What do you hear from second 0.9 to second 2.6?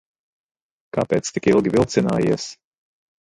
Kāpēc tik ilgi vilcinājies?